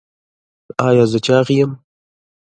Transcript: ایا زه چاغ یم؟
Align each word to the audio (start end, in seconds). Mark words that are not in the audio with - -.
ایا 0.87 1.05
زه 1.11 1.19
چاغ 1.25 1.47
یم؟ 1.57 1.71